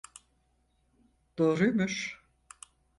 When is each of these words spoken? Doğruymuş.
Doğruymuş. 1.37 2.19